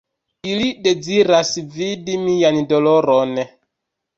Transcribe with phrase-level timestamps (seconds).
[0.51, 3.39] Ili deziras vidi mian doloron.